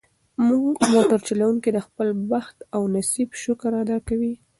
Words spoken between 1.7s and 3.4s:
د خپل بخت او نصیب